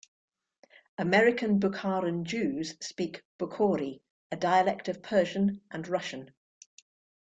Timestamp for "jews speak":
2.23-3.21